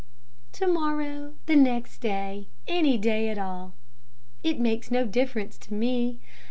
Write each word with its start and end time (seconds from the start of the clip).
"To 0.53 0.65
morrow, 0.65 1.35
the 1.45 1.55
next 1.55 1.99
day, 1.99 2.47
any 2.67 2.97
day 2.97 3.29
at 3.29 3.37
all. 3.37 3.75
It 4.41 4.59
makes 4.59 4.89
no 4.89 5.05
difference 5.05 5.59
to 5.59 5.75
me. 5.75 6.19